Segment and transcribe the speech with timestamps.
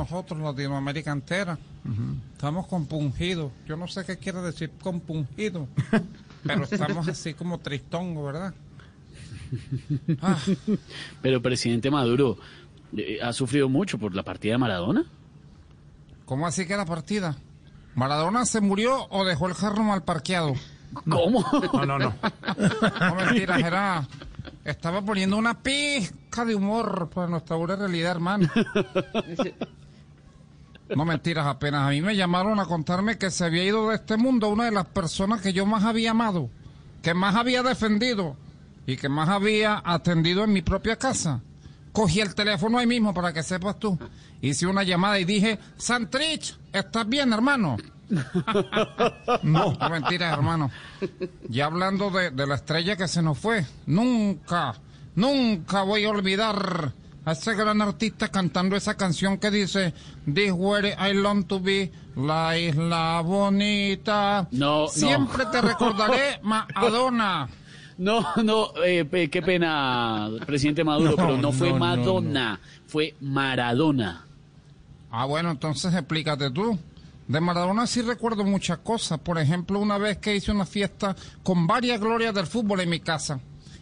[0.00, 1.58] nosotros, Latinoamérica entera.
[2.32, 3.52] Estamos compungidos.
[3.66, 5.68] Yo no sé qué quiere decir compungido,
[6.44, 8.54] pero estamos así como tristongo, ¿verdad?
[10.22, 10.38] Ah,
[11.22, 12.38] Pero presidente Maduro,
[12.96, 15.04] eh, ¿ha sufrido mucho por la partida de Maradona?
[16.24, 17.36] ¿Cómo así que la partida?
[17.96, 20.54] ¿Maradona se murió o dejó el jarro mal parqueado?
[21.10, 21.44] ¿Cómo?
[21.72, 22.14] No, no, no.
[23.00, 24.06] No mentiras, era...
[24.64, 28.48] Estaba poniendo una pizca de humor para nuestra dura realidad, hermano.
[30.94, 31.86] No mentiras apenas.
[31.86, 34.72] A mí me llamaron a contarme que se había ido de este mundo una de
[34.72, 36.50] las personas que yo más había amado,
[37.02, 38.36] que más había defendido
[38.86, 41.40] y que más había atendido en mi propia casa.
[41.92, 43.98] Cogí el teléfono ahí mismo para que sepas tú.
[44.40, 47.76] Hice una llamada y dije, Santrich, ¿estás bien, hermano?
[49.42, 49.72] No.
[49.74, 50.70] No mentiras, hermano.
[51.48, 54.74] Ya hablando de, de la estrella que se nos fue, nunca,
[55.14, 56.92] nunca voy a olvidar
[57.24, 59.92] a ese gran artista cantando esa canción que dice
[60.32, 64.48] This where I long to be, la isla bonita.
[64.52, 64.88] No, no.
[64.88, 67.48] Siempre te recordaré, Madonna.
[67.98, 74.24] No, no, eh, qué pena, presidente Maduro, No, pero no fue no, Madonna, fue Maradona.
[75.10, 76.78] Ah, bueno, entonces explícate tú.
[77.28, 79.20] De Maradona sí recuerdo muchas cosas.
[79.20, 83.00] Por ejemplo, una vez que hice una fiesta con varias glorias del fútbol en mi
[83.00, 83.38] casa.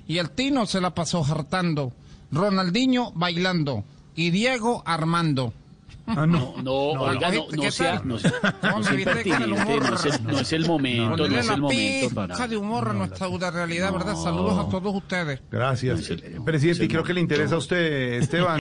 [0.06, 1.92] Y el Tino se la pasó hartando.
[2.30, 3.84] Ronaldinho bailando.
[4.14, 5.52] Y Diego armando.
[6.10, 6.54] Ah, no.
[6.62, 9.10] No, oiga, no, ¿Qué no sea, no, sea- no ¿Cómo sea no
[9.94, 12.48] es el, no es el momento, no Ponerle es el momento para...
[12.48, 14.16] de humor a nuestra dura realidad, ¿verdad?
[14.16, 15.40] Saludos a todos ustedes.
[15.50, 16.10] Gracias.
[16.46, 18.48] Presidente, y creo que le interesa a usted, Esteban.